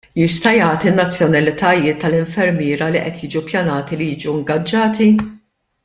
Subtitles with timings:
[0.19, 5.13] Jista' jagħti n-nazzjonalitajiet tal-infermiera li qed jiġu ppjanati li jiġu ingaġġati?